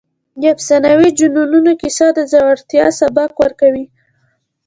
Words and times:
د 0.41 0.43
افسانوي 0.55 1.09
جنونو 1.17 1.71
کیسه 1.81 2.07
د 2.17 2.19
زړورتیا 2.31 2.85
سبق 2.99 3.31
ورکوي. 3.43 3.85